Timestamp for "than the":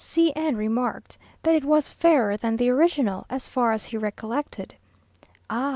2.35-2.71